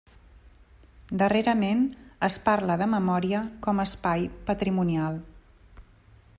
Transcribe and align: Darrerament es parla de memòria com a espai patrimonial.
Darrerament 1.21 1.83
es 2.29 2.39
parla 2.47 2.79
de 2.83 2.89
memòria 2.95 3.45
com 3.67 3.79
a 3.79 3.87
espai 3.91 4.27
patrimonial. 4.49 5.25